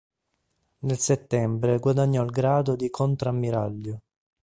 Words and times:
Nel 0.79 0.97
settembre 0.97 1.77
guadagnò 1.77 2.23
il 2.23 2.31
grado 2.31 2.75
di 2.75 2.89
contrammiraglio. 2.89 4.01